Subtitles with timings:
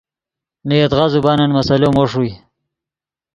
[0.67, 2.31] نے یدغا زبانن مسئلو مو ݰوئے